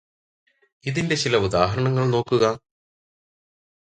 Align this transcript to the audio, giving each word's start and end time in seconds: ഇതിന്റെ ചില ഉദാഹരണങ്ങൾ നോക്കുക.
ഇതിന്റെ 0.85 1.15
ചില 1.15 1.35
ഉദാഹരണങ്ങൾ 1.37 2.05
നോക്കുക. 2.09 2.45